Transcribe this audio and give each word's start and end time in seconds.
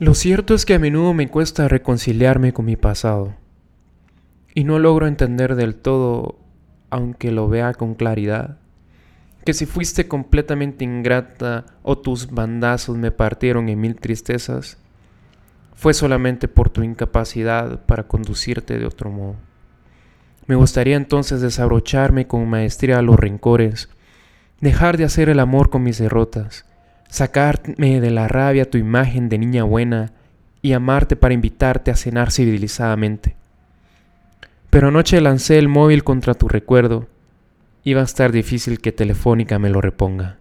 Lo 0.00 0.14
cierto 0.14 0.54
es 0.54 0.66
que 0.66 0.74
a 0.74 0.80
menudo 0.80 1.14
me 1.14 1.28
cuesta 1.28 1.68
reconciliarme 1.68 2.52
con 2.52 2.64
mi 2.64 2.74
pasado 2.74 3.36
y 4.52 4.64
no 4.64 4.80
logro 4.80 5.06
entender 5.06 5.54
del 5.54 5.76
todo, 5.76 6.40
aunque 6.90 7.30
lo 7.30 7.48
vea 7.48 7.74
con 7.74 7.94
claridad, 7.94 8.58
que 9.44 9.54
si 9.54 9.66
fuiste 9.66 10.08
completamente 10.08 10.84
ingrata 10.84 11.66
o 11.84 11.96
tus 11.96 12.32
bandazos 12.32 12.96
me 12.96 13.12
partieron 13.12 13.68
en 13.68 13.80
mil 13.80 13.94
tristezas, 13.94 14.78
fue 15.76 15.94
solamente 15.94 16.48
por 16.48 16.70
tu 16.70 16.82
incapacidad 16.82 17.86
para 17.86 18.08
conducirte 18.08 18.76
de 18.80 18.86
otro 18.86 19.10
modo. 19.10 19.36
Me 20.46 20.56
gustaría 20.56 20.96
entonces 20.96 21.40
desabrocharme 21.40 22.26
con 22.26 22.48
maestría 22.48 23.00
los 23.00 23.16
rencores, 23.16 23.88
dejar 24.60 24.96
de 24.96 25.04
hacer 25.04 25.28
el 25.28 25.38
amor 25.38 25.70
con 25.70 25.84
mis 25.84 25.98
derrotas, 25.98 26.64
sacarme 27.14 28.00
de 28.00 28.10
la 28.10 28.26
rabia 28.26 28.68
tu 28.68 28.76
imagen 28.76 29.28
de 29.28 29.38
niña 29.38 29.62
buena 29.62 30.10
y 30.62 30.72
amarte 30.72 31.14
para 31.14 31.32
invitarte 31.32 31.92
a 31.92 31.96
cenar 31.96 32.32
civilizadamente. 32.32 33.36
Pero 34.68 34.88
anoche 34.88 35.20
lancé 35.20 35.58
el 35.58 35.68
móvil 35.68 36.02
contra 36.02 36.34
tu 36.34 36.48
recuerdo. 36.48 37.06
Iba 37.84 38.00
a 38.00 38.04
estar 38.04 38.32
difícil 38.32 38.80
que 38.80 38.90
Telefónica 38.90 39.60
me 39.60 39.70
lo 39.70 39.80
reponga. 39.80 40.38